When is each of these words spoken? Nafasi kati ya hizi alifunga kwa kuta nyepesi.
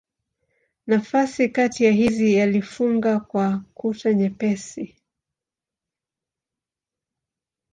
Nafasi 0.87 1.49
kati 1.49 1.83
ya 1.83 1.91
hizi 1.91 2.39
alifunga 2.41 3.19
kwa 3.19 3.63
kuta 3.73 4.13
nyepesi. 4.13 4.95